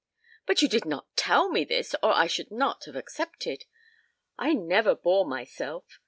[0.47, 3.65] "But you did not tell me this or I should not have accepted.
[4.35, 5.99] I never bore myself.